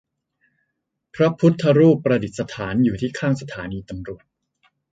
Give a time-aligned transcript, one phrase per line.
[1.15, 4.23] พระพุทธรูปประดิษฐานอยู่ที่ข้างสถานีตำรวจ